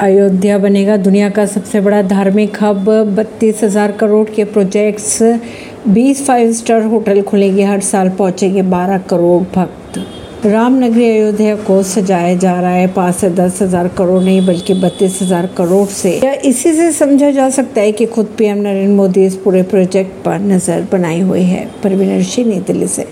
[0.00, 5.22] अयोध्या बनेगा। दुनिया का सबसे बड़ा धार्मिक हब, बत्तीस हज़ार करोड़ के प्रोजेक्ट्स
[5.88, 9.98] 20 फाइव स्टार होटल खुलेंगे, हर साल पहुँचेंगे 12 करोड़ भक्त।
[10.46, 15.18] रामनगरी अयोध्या को सजाया जा रहा है, पाँच से दस हज़ार करोड़ नहीं, बल्कि बत्तीस
[15.22, 19.26] हज़ार करोड़ से। या इसी से समझा जा सकता है कि खुद पीएम नरेंद्र मोदी
[19.26, 23.06] इस पूरे प्रोजेक्ट पर नज़र बनाई हुई है। परवीन सिंह नई दिल्ली से।